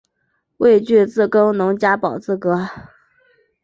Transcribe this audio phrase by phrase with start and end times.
[0.57, 2.67] 未具自耕农加保资格